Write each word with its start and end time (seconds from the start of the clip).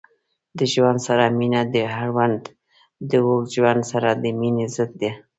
د 0.57 0.59
ژوند 0.73 0.99
سره 1.07 1.23
مینه 1.37 1.61
د 1.73 1.75
اوږد 1.93 2.43
ژوند 3.55 3.81
سره 3.91 4.09
د 4.23 4.25
مینې 4.39 4.65
ضد 4.75 4.91
ده. 5.01 5.11